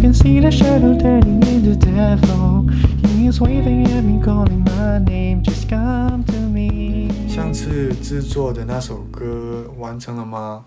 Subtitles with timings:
[0.00, 2.66] Can see the shadow turning into devil.
[3.06, 5.42] He's waving at me, calling my name.
[5.42, 7.10] Just come to me.
[7.28, 10.64] 上次制作的那首歌完成了吗？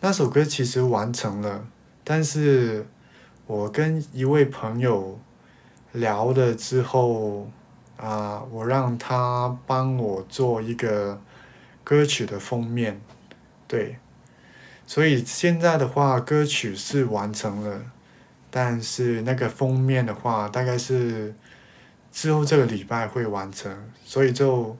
[0.00, 1.66] 那首歌其实完成了，
[2.04, 2.86] 但是
[3.48, 5.18] 我跟一位朋友
[5.92, 7.50] 聊了之后，
[7.96, 11.20] 啊，我让他帮我做一个
[11.82, 13.00] 歌曲的封面，
[13.66, 13.96] 对，
[14.86, 17.80] 所以现在的话，歌曲是完成了，
[18.50, 21.34] 但是那个封面的话，大概是
[22.10, 24.76] 之后这个礼拜会完成，所以就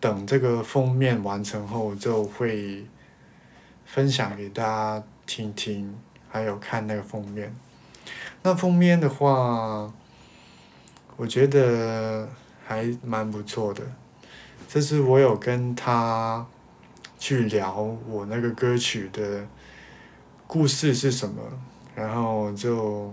[0.00, 2.86] 等这个封面完成后，就会
[3.84, 5.94] 分享给大家听听，
[6.30, 7.54] 还有看那个封面。
[8.42, 9.92] 那封面的话，
[11.16, 12.28] 我觉得
[12.66, 13.82] 还蛮不错的。
[14.66, 16.44] 这是我有跟他
[17.18, 19.46] 去聊我那个歌曲的
[20.46, 21.42] 故事是什么，
[21.94, 23.12] 然后就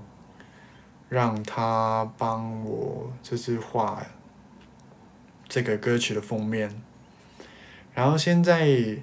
[1.10, 4.02] 让他帮我就是画
[5.48, 6.82] 这个歌曲的封面。
[7.94, 9.02] 然后现在，因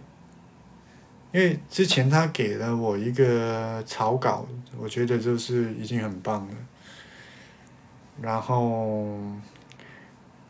[1.32, 4.46] 为之前他给了我一个草稿，
[4.78, 6.54] 我觉得就是已经很棒了。
[8.22, 9.18] 然后，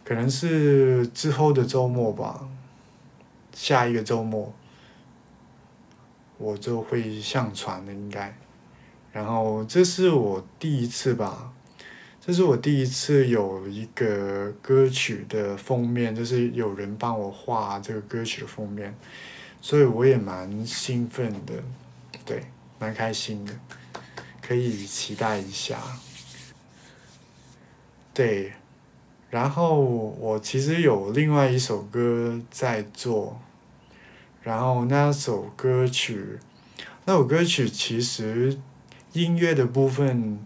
[0.05, 2.49] 可能是之后的周末吧，
[3.53, 4.55] 下一个周末，
[6.39, 8.33] 我就会上传的应该。
[9.17, 11.51] 然后这是我第一次吧，
[12.21, 18.95] 这是我第一次有一个歌曲的封面，就是有人帮我画这个歌曲的封面，
[19.63, 21.55] 所以我也蛮兴奋的，
[22.27, 22.45] 对，
[22.79, 23.55] 蛮开心的，
[24.43, 25.79] 可以期待一下。
[28.13, 28.53] 对，
[29.31, 33.41] 然后我其实有另外一首歌在做，
[34.43, 36.39] 然后那首歌曲，
[37.07, 38.61] 那首歌曲其实
[39.17, 40.39] 音乐的部分，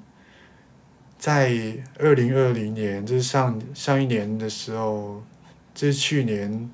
[1.19, 1.53] 在
[1.99, 5.23] 二零二零年，就是上上一年的时候，
[5.75, 6.71] 就是去年，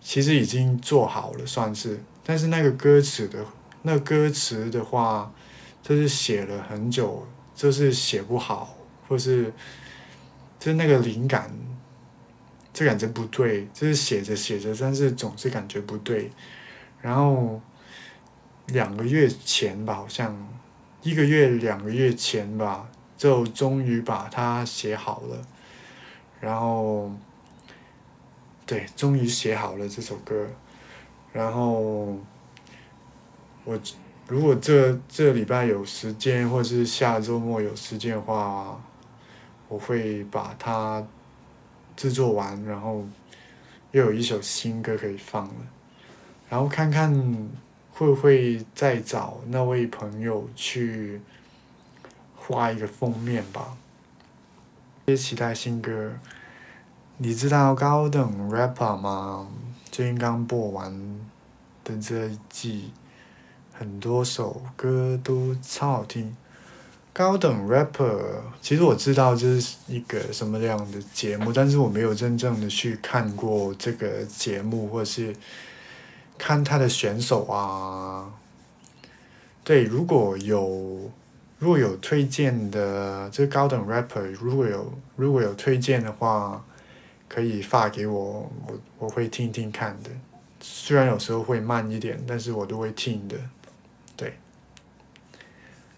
[0.00, 3.44] 其实已经做好了，算是，但是那个歌词的，
[3.82, 5.32] 那歌词的话，
[5.82, 8.76] 就是写了很久，就是写不好，
[9.08, 9.52] 或是。
[10.58, 11.48] 就是那个灵感，
[12.72, 16.30] 这感觉不对，就是写着写着，但是总是感觉不对。
[17.00, 17.60] 然后
[18.68, 20.34] 两个月前吧，好像
[21.06, 25.38] 一个月、两个月前吧，就终于把它写好了。
[26.40, 27.12] 然后，
[28.66, 30.46] 对，终于写好了这首歌。
[31.32, 32.18] 然后
[33.64, 33.78] 我
[34.26, 38.80] 如果这这礼拜有时间，或者是下周末有时间的话。
[39.68, 41.04] 我会把它
[41.96, 43.04] 制作完，然后
[43.90, 45.54] 又有一首新歌可以放了，
[46.48, 47.12] 然后看看
[47.98, 51.18] 会不会再找那位朋友去
[52.34, 53.74] 画一个封面吧。
[55.06, 56.18] 别期待新歌，
[57.16, 59.48] 你知道高等 rapper 吗？
[59.90, 61.18] 最近刚播完
[61.84, 62.92] 的这一季，
[63.72, 66.36] 很多首歌都超好听。
[67.14, 68.20] 高等 rapper，
[68.60, 75.34] 其实我知道这是一个什么样的节目，但是我没有真正的去看过这个节目，或是
[76.38, 78.32] 看他的选手啊。
[79.64, 81.10] 对，如果有
[81.58, 86.64] 如果有推荐的，这高等 rapper 如果有如果有推荐的话，
[87.28, 90.10] 可以发给我，我我会听听看的。
[90.60, 93.36] 虽然有时候会慢一点，但是我都会听的。
[94.16, 94.38] 对。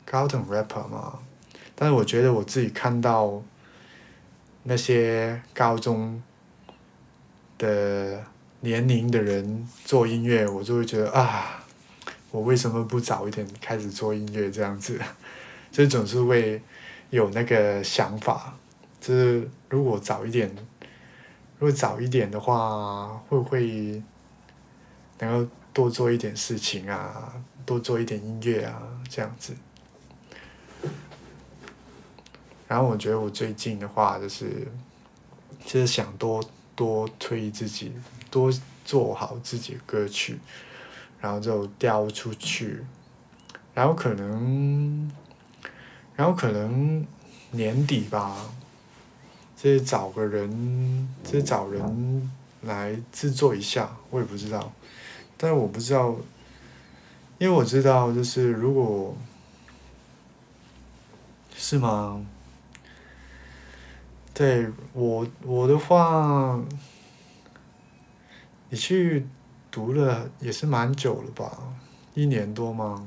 [0.05, 1.19] 高等 rapper 嘛，
[1.75, 3.43] 但是我觉得我自己看到
[4.63, 6.23] 那些高中
[7.59, 8.25] 的
[8.61, 11.65] 年龄的人做音乐，我就会觉得啊，
[12.31, 15.01] 我为什么不早一点开始做音乐这样子？
[15.71, 16.61] 就总是会
[17.11, 18.55] 有那个想法，
[19.01, 20.51] 就是如果早一点，
[21.59, 24.03] 如果早一点的话，会不会
[25.19, 27.33] 能够多做一点事情啊，
[27.65, 29.55] 多做一点音乐啊，这样子。
[32.67, 34.67] 然后我觉得我最近的话就是，
[35.65, 36.45] 就是想多
[36.75, 37.93] 多推自己，
[38.31, 38.53] 多
[38.85, 40.39] 做好自己的歌曲，
[41.21, 42.85] 然后就调出去，
[43.75, 45.11] 然后可能，
[46.15, 47.07] 然后可能
[47.51, 48.37] 年底吧，
[49.57, 52.31] 再找个人，再找人
[52.63, 54.73] 来制作一下，我也不知道，
[55.37, 56.17] 但是我不知道，
[57.39, 59.17] 因为我知道就是如果，
[61.57, 62.25] 是吗？
[64.35, 66.61] 对我我的话，
[68.71, 69.27] 你去
[69.71, 71.59] 读了也是蛮久了吧，
[72.15, 73.05] 一年多吗？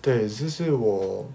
[0.00, 1.28] 对，就是我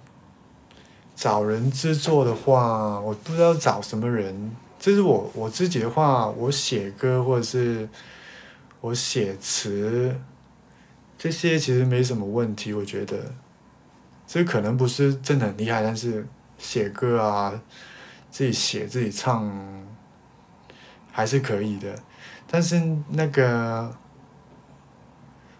[1.16, 4.56] 找人制作的话，我不知道找什么人。
[4.80, 7.88] 就是我我自己的话，我写歌或者是
[8.81, 10.16] 我写词，
[11.18, 13.34] 这些其实没什么问题，我觉得。
[14.25, 16.25] 这可能不是真的很厉害，但是
[16.58, 17.62] 写歌啊，
[18.31, 19.54] 自己写自己唱
[21.12, 22.00] 还是可以的。
[22.53, 22.79] 但是
[23.09, 23.97] 那个，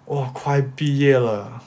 [0.06, 1.64] 哇，快毕业了。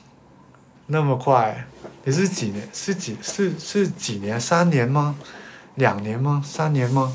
[0.86, 1.66] 那么快，
[2.04, 2.68] 你是几年？
[2.72, 3.16] 是几？
[3.20, 4.40] 是是几年？
[4.40, 5.16] 三年吗？
[5.74, 6.40] 两年吗？
[6.44, 7.12] 三年吗？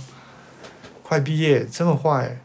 [1.02, 2.42] 快毕业这么快？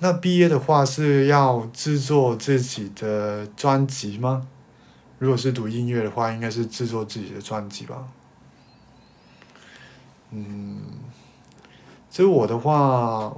[0.00, 4.46] 那毕业的话是要制作自己的专辑吗？
[5.18, 8.06] 如果是读音乐的话，应该是制作自己的专辑吧。
[10.32, 10.82] 嗯，
[12.16, 13.36] 就我的话。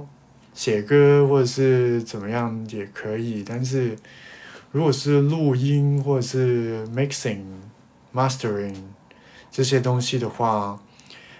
[0.51, 3.97] 写歌或者是怎么样也可以，但是
[4.71, 7.43] 如果是录音或者是 mixing、
[8.13, 8.75] mastering
[9.49, 10.77] 这些东西的话，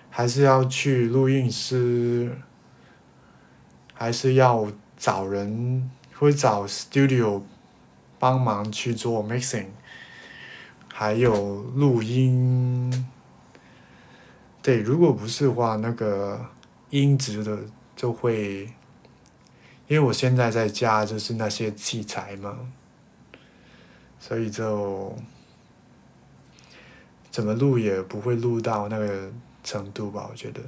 [0.09, 2.31] 还是要去录音师，
[3.94, 7.41] 还是要找人会找 studio
[8.18, 9.65] 帮忙去做 mixing，
[10.94, 13.09] 还有录音。
[14.62, 16.45] 对，如果不是的话，那个
[16.89, 17.59] 音质的
[17.95, 18.74] 就会。
[19.88, 22.56] 因为我现在在家就是那些器材嘛，
[24.19, 25.18] 所以就
[27.31, 29.31] 怎么录也不会录到那个
[29.63, 30.62] 程度吧，我觉得。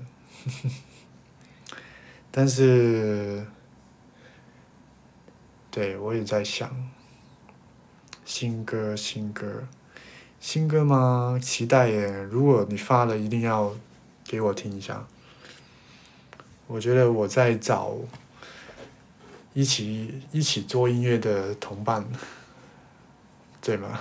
[2.33, 3.45] 但是，
[5.69, 6.89] 对我也在想
[8.25, 9.67] 新歌，新歌，
[10.39, 11.37] 新歌吗？
[11.39, 12.23] 期待耶！
[12.23, 13.71] 如果你发了，一定要
[14.23, 15.05] 给我听一下。
[16.71, 17.97] 我觉得我在找。
[19.53, 22.05] 一起一起做音乐的同伴，
[23.61, 23.99] 对吗？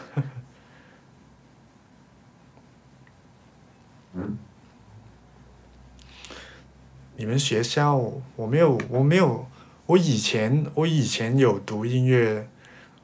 [7.16, 7.96] 你们学校
[8.36, 9.44] 我没有我没有
[9.86, 12.48] 我以前我以前有读音乐，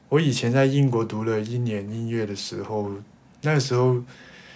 [0.07, 2.93] 我以前在英国读了一年音乐的时候，
[3.41, 4.01] 那个时候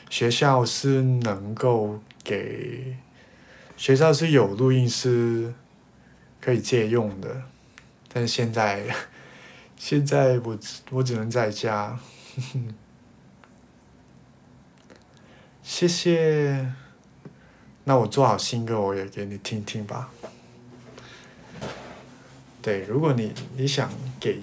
[0.10, 2.96] 学校是能够给
[3.82, 5.52] 学校是有录音师
[6.40, 7.42] 可以借用的。
[8.14, 8.86] 但是现在，
[9.76, 10.56] 现在我
[10.92, 11.98] 我只能在家。
[15.64, 16.72] 谢谢。
[17.86, 20.12] 那我做好新歌，我也给你听听吧。
[22.62, 23.90] 对，如果你你想
[24.20, 24.40] 给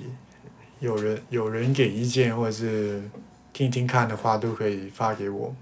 [0.81, 3.08] 有人有人给意见或者是
[3.52, 5.55] 听听看的话，都可以发给我。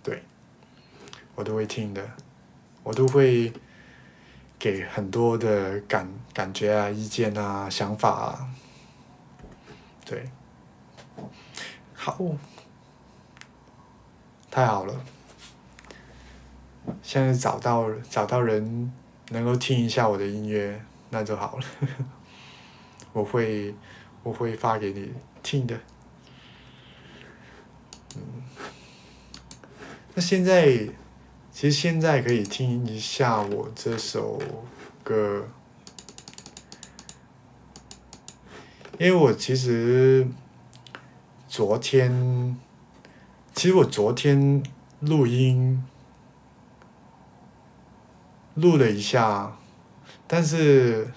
[0.00, 0.22] 对，
[1.34, 2.08] 我都会听的，
[2.88, 3.52] 我都会。
[4.60, 8.50] 给很多的感感觉啊、意见啊、想法啊，
[10.04, 10.28] 对，
[11.94, 12.18] 好，
[14.50, 15.00] 太好了，
[17.04, 18.92] 现在找到找到人
[19.28, 21.64] 能够听一下我的音乐，那就好了，
[23.14, 23.72] 我会
[24.24, 25.80] 我会发给你听的，
[28.16, 28.42] 嗯，
[30.16, 30.88] 那现在。
[31.60, 34.40] 其实现在可以听一下我这首
[35.02, 35.44] 歌，
[38.96, 40.28] 因为我其实
[41.48, 42.56] 昨天，
[43.56, 44.62] 其实我昨天
[45.00, 45.84] 录音
[48.54, 49.58] 录了一下，
[50.28, 51.10] 但是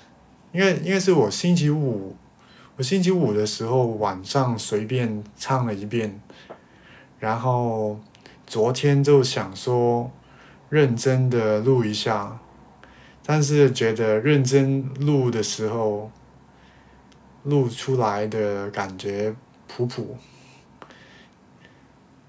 [0.52, 2.16] 因为因为是我星期五，
[2.78, 6.20] 我星期五的时候晚上随便唱了一遍，
[7.20, 8.00] 然后
[8.48, 10.10] 昨天就想说。
[10.72, 12.40] 认真的录一下，
[13.26, 16.10] 但是觉得认真录的时候，
[17.44, 19.36] 录出来的感觉
[19.68, 20.16] 普普，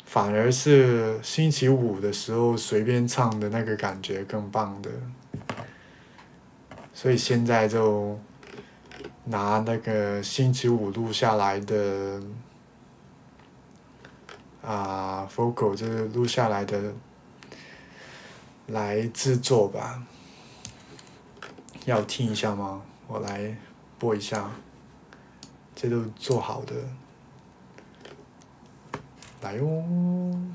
[0.04, 4.90] 反而是星期五的时候随便唱的那个感觉更棒的，
[6.92, 8.18] 所以现在就
[9.26, 12.20] 拿那个星期五录下来的
[14.62, 16.92] 啊，vocal 就是录下来的。
[18.68, 20.02] 来制作吧，
[21.84, 22.82] 要听一下吗？
[23.06, 23.56] 我来
[23.98, 24.50] 播一下，
[25.74, 26.74] 这都做好的。
[29.42, 30.52] 来哦。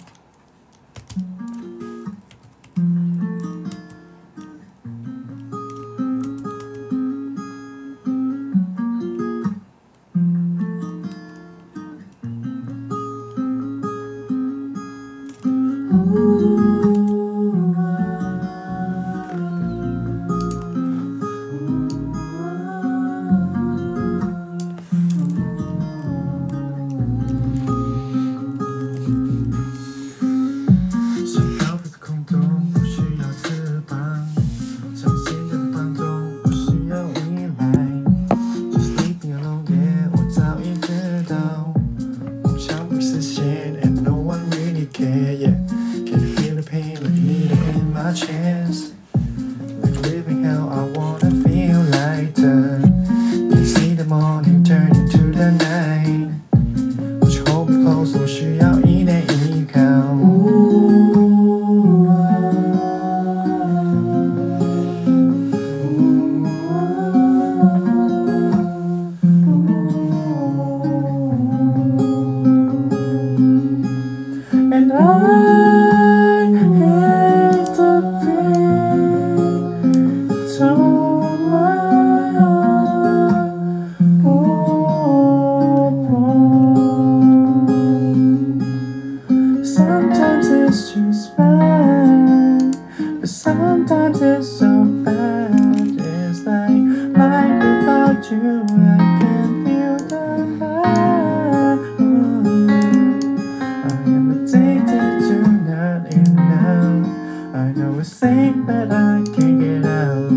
[107.77, 110.31] know it's safe, but I can't get out.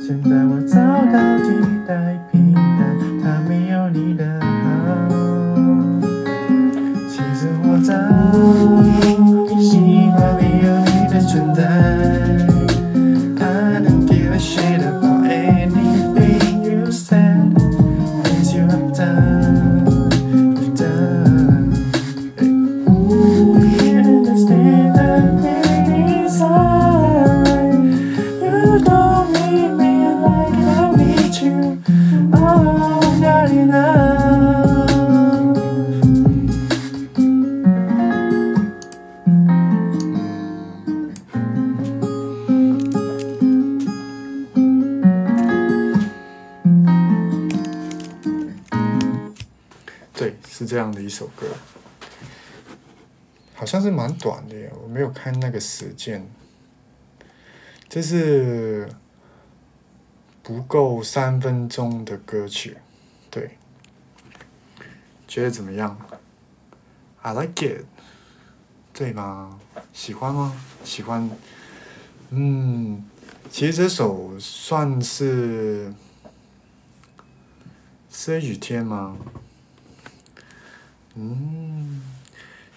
[0.00, 0.76] 现在我找
[1.12, 2.18] 到替代
[50.67, 51.47] 这样的一首歌，
[53.55, 56.29] 好像是蛮短的耶，我没有看那个时间，
[57.87, 58.89] 这是
[60.43, 62.77] 不够三分钟的歌曲，
[63.31, 63.57] 对，
[65.27, 65.97] 觉得怎么样
[67.21, 67.85] ？I like it，
[68.93, 69.59] 对吗？
[69.93, 70.53] 喜欢吗？
[70.83, 71.29] 喜欢，
[72.29, 73.03] 嗯，
[73.49, 75.93] 其实这首算是
[78.11, 79.17] 是雨天吗？
[81.19, 81.99] 嗯，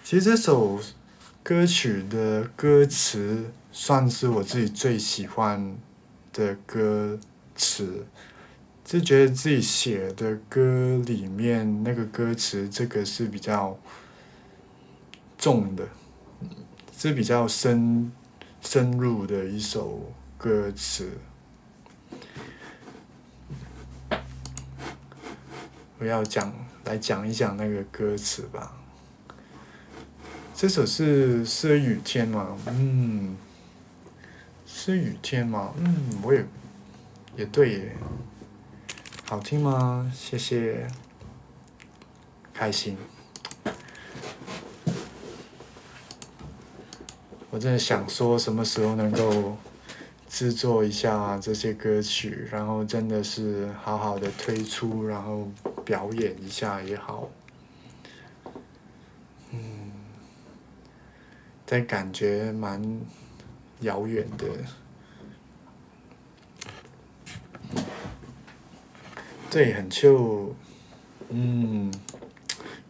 [0.03, 0.79] 其实这首
[1.43, 5.77] 歌曲的歌词算是我自己最喜欢
[6.33, 7.19] 的歌
[7.55, 8.07] 词，
[8.83, 13.77] 就觉得自己写的歌里面那个歌词，这个是比较
[15.37, 15.87] 重的，
[16.97, 18.11] 是比较深
[18.59, 21.11] 深入的一首歌词。
[26.01, 26.51] 我要讲
[26.85, 28.75] 来讲一讲那个歌词吧。
[30.55, 32.57] 这首是是雨天吗？
[32.65, 33.37] 嗯，
[34.65, 35.75] 是雨天吗？
[35.77, 36.43] 嗯，我也
[37.35, 37.95] 也对耶。
[39.27, 40.11] 好听吗？
[40.11, 40.87] 谢谢，
[42.51, 42.97] 开心。
[47.51, 49.55] 我真的想说，什么时候能够
[50.27, 55.47] 制作一下这些歌曲，然后真的是好好的推出，然后
[55.81, 57.29] 表演一下也好。
[59.51, 59.91] 嗯，
[61.65, 63.01] 但感觉蛮
[63.81, 64.45] 遥远的。
[69.49, 70.55] 对，很就，
[71.27, 71.93] 嗯，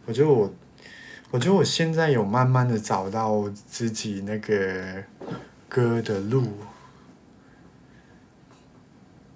[0.06, 0.52] 我觉得我，
[1.32, 5.02] 我觉得我现在有慢慢的找到自己那个
[5.68, 6.46] 歌的路，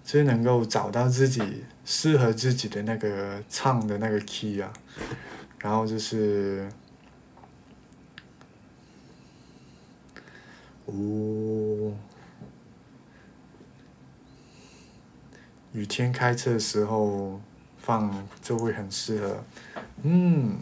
[0.06, 4.72] 就是能够找到自己适合自己的那个唱的那个 key 啊，
[5.58, 6.70] 然后就是，
[10.84, 11.92] 哦。
[15.72, 17.38] 雨天开车的时候
[17.76, 19.44] 放就会很适合，
[20.04, 20.56] 嗯，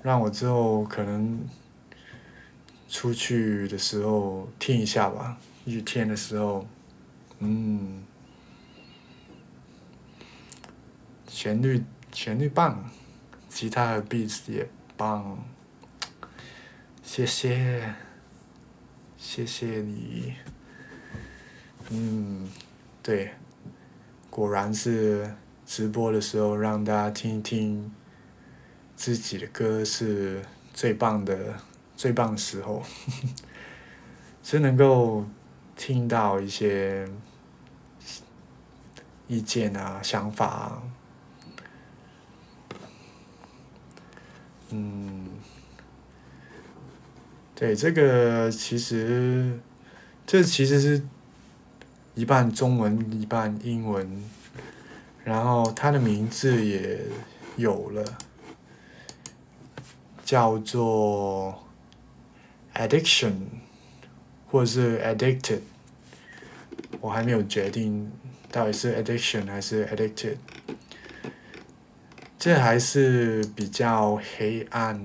[0.00, 1.44] 让我之后可能
[2.88, 5.36] 出去的时候听一下吧，
[5.66, 6.66] 雨天的时候，
[7.40, 8.02] 嗯，
[11.26, 11.82] 旋律
[12.12, 12.90] 旋律棒，
[13.48, 15.38] 吉他和 beats 也棒，
[17.02, 17.94] 谢谢，
[19.16, 20.34] 谢谢你，
[21.88, 22.46] 嗯，
[23.02, 23.32] 对，
[24.28, 27.90] 果然是直播的时候让大家听一听
[28.94, 30.44] 自己的歌是
[30.74, 31.58] 最棒的，
[31.96, 32.82] 最棒的时候，
[34.44, 35.24] 是能够
[35.74, 37.08] 听到一些
[39.30, 40.82] 意见啊、想法啊，
[44.70, 45.28] 嗯，
[47.54, 49.60] 对，这个其实，
[50.26, 51.00] 这其实是
[52.16, 54.24] 一半中文一半英文，
[55.22, 57.00] 然后它的名字也
[57.54, 58.04] 有了，
[60.24, 61.56] 叫做
[62.74, 63.34] addiction，
[64.50, 65.60] 或者是 addicted，
[67.00, 68.10] 我还没有决定
[68.52, 70.36] 到底是 addiction 还是 addicted，
[72.38, 75.00] 这还是比较黑暗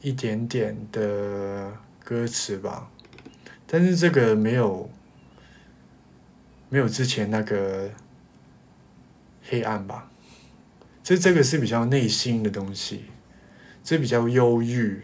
[0.00, 1.72] 一点点的
[2.04, 2.90] 歌词吧，
[3.66, 4.88] 但是这个没有
[6.68, 7.90] 没有之前那个
[9.42, 10.10] 黑暗吧，
[11.02, 13.06] 这这个是比较内心的东西，
[13.82, 15.02] 这比较忧郁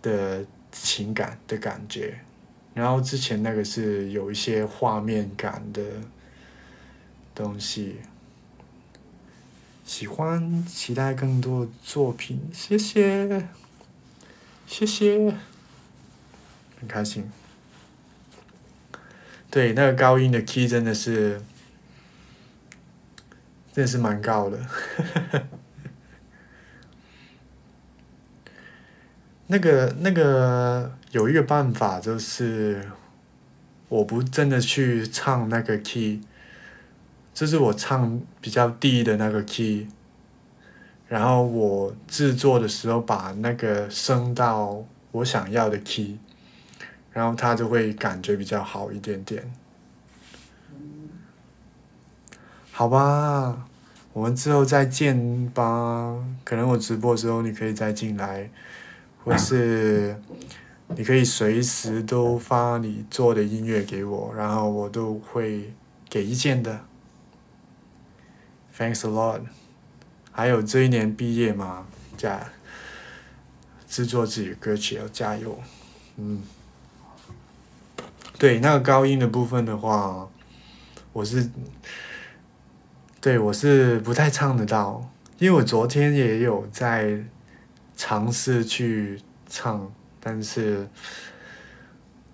[0.00, 2.20] 的情感的感觉，
[2.74, 5.82] 然后之前那个是有一些画面感的
[7.34, 7.96] 东西。
[9.84, 13.48] 喜欢，期待更多作品，谢谢，
[14.66, 15.34] 谢谢，
[16.80, 17.30] 很开心。
[19.50, 21.42] 对，那个高音的 key 真的是，
[23.74, 24.66] 真的是蛮高的。
[29.52, 32.88] 那个那个有一个办法就是，
[33.90, 36.22] 我不真的去唱那个 key，
[37.34, 39.88] 就是我唱比较低的那个 key，
[41.06, 46.18] 然后我制作的时候把那个升到我想要的 key，
[47.12, 49.52] 然后它就会感觉比较好一点点。
[52.70, 53.66] 好吧，
[54.14, 56.16] 我们之后再见吧。
[56.42, 58.50] 可能我直播的时候你可以再进来，
[59.24, 60.20] 或是
[60.88, 65.72] 你可以随时都发你做的音乐给我，然后我都会
[66.08, 66.80] 给意见的。
[68.76, 69.42] Thanks a lot。
[70.30, 72.50] 还有这一年毕业嘛，加
[73.86, 75.58] 制作自己的歌曲要加油，
[76.16, 76.42] 嗯。
[78.38, 80.28] 对，那个高音的部分的话，
[81.12, 81.48] 我是，
[83.20, 85.08] 对我是不太唱得到，
[85.38, 87.22] 因为我昨天也有在
[88.04, 89.16] 尝试去
[89.48, 90.88] 唱，但是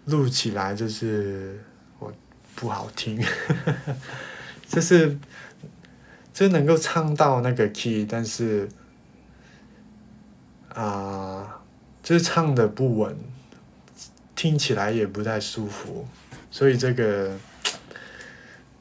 [0.07, 1.63] 录起来就是
[1.99, 2.11] 我
[2.55, 3.23] 不好听，
[4.67, 5.19] 就是
[6.33, 8.67] 就能够唱到那个 key，但是
[10.71, 11.61] 啊、
[12.03, 13.15] 就是唱的不稳，
[14.35, 16.09] 听起来也不太舒服，
[16.51, 17.37] 所以这个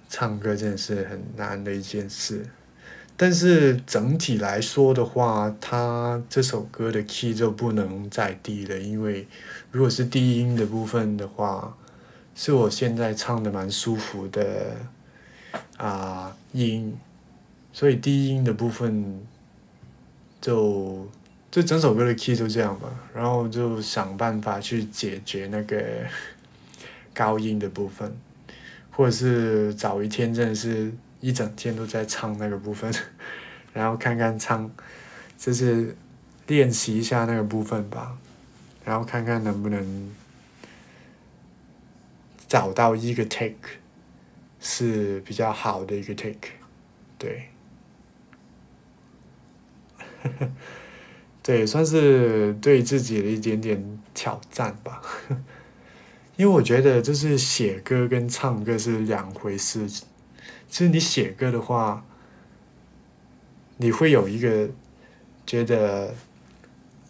[0.07, 2.45] 唱歌真的是很难的一件事。
[3.19, 9.27] 但是整体来说的话，它这首歌的 key 就不能再低了，因为
[9.71, 11.75] 如果是低音的部分的话，
[12.35, 14.75] 是我现在唱的蛮舒服的
[15.77, 16.95] 啊、音，
[17.73, 19.19] 所以低音的部分
[20.39, 21.09] 就
[21.49, 25.83] 就整首歌的 key 就这样吧，然后就想办法去解决那个
[27.15, 28.15] 高音的部分，
[28.91, 32.93] 或者是找一天真的是一整天都在唱那个部分，
[33.73, 34.69] 然后看看唱，
[35.37, 35.95] 就是
[36.47, 38.17] 练习一下那个部分吧，
[38.85, 40.11] 然后看看能不能
[42.47, 43.79] 找到一个 take
[44.59, 46.49] 是比较好的一个 take，
[47.17, 47.49] 对。
[51.41, 55.01] 对，算是对自己的一点点挑战吧。
[56.35, 59.87] 因为我觉得，就是写歌跟唱歌是两回事。
[60.69, 62.05] 其实你写歌的话，
[63.77, 64.69] 你会有一个
[65.45, 66.13] 觉得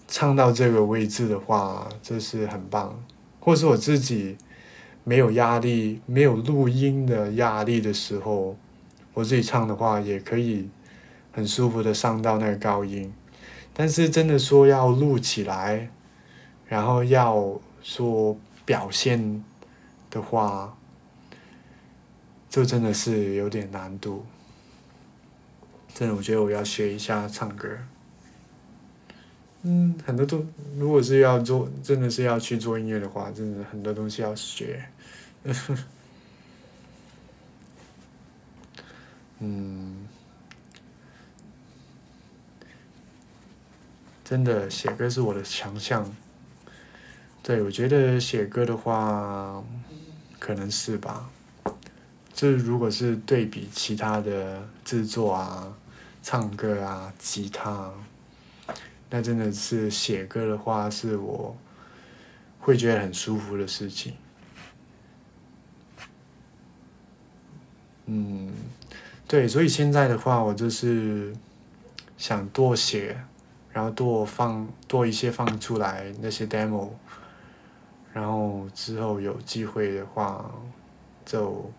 [0.07, 3.03] 唱到这个位置的话，这是很棒。
[3.39, 4.37] 或是我自己
[5.03, 8.57] 没有压力、没有录音的压力的时候，
[9.13, 10.69] 我自己唱的话，也可以
[11.31, 13.11] 很舒服的上到那个高音。
[13.73, 15.89] 但是真的说要录起来，
[16.67, 19.43] 然后要说表现
[20.09, 20.76] 的话，
[22.57, 24.25] 就真的是有点难度。
[25.93, 27.69] 真的，我觉得我要学一下唱歌。
[29.61, 30.43] 嗯，很多都
[30.75, 34.89] 如果是要做，真的是要去做音乐的话，真的很多东西要学。
[39.37, 40.07] 嗯，
[44.23, 46.11] 真的写歌是我的强项。
[47.43, 49.63] 对，我觉得写歌的话，
[50.39, 51.29] 可能是吧。
[52.37, 55.75] 就是如果是对比其他的制作啊、
[56.21, 57.91] 唱歌啊、吉他，
[59.09, 61.57] 那真的是写歌的话，是我
[62.59, 64.13] 会觉得很舒服的事情。
[68.05, 68.53] 嗯。
[69.27, 71.35] 对，所以现在的话，我就是
[72.17, 73.19] 想多写，
[73.71, 76.91] 然后多放多一些放出来那些 demo，
[78.13, 80.49] 然后之后有机会的话，
[81.25, 81.69] 就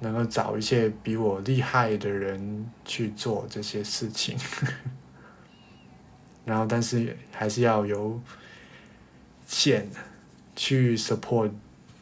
[0.00, 4.38] 能够找一些比我厉害的人去做这些事情，
[6.44, 8.20] 然后但是还是要有
[9.46, 9.88] 钱
[10.54, 11.50] 去 support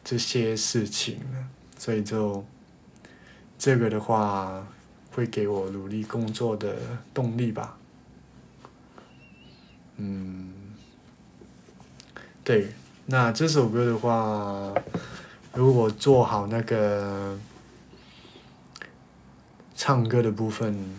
[0.03, 1.19] 这些事情，
[1.77, 2.45] 所以就。
[3.57, 4.67] 这个的话，
[5.13, 6.75] 会给我努力工作的
[7.13, 7.77] 动力吧。
[9.95, 10.51] 嗯，
[12.43, 12.67] 对，
[13.05, 14.73] 那这首歌的话，
[15.53, 17.39] 如果做好那个
[19.75, 20.95] 唱歌的部分，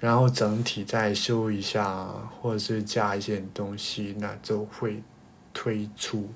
[0.00, 2.06] 然后整体再修一下，
[2.40, 5.02] 或者是加一些东西，那就会
[5.52, 6.30] 推出，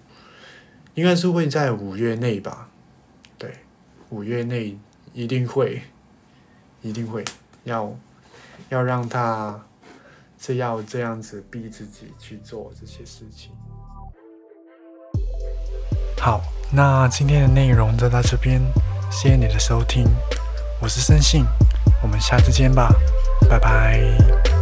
[0.95, 2.69] 应该是会在五月内吧。
[3.39, 3.55] 对，
[4.11, 4.77] 五月内。
[5.13, 5.81] 一定会，
[6.83, 7.25] 一定会，
[7.65, 7.91] 要
[8.69, 9.65] 要让他
[10.39, 13.51] 是要这样子逼自己去做这些事情。
[16.21, 18.61] 好，那今天的内容就到这边，
[19.11, 20.05] 谢谢你的收听，
[20.87, 21.45] 我是森信，
[22.01, 22.95] 我们下次见吧，
[23.51, 24.56] 拜拜。